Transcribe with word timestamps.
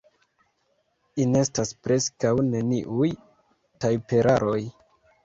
Enestas 1.25 1.73
preskaŭ 1.87 2.31
neniuj 2.47 3.11
tajperaroj. 3.85 4.57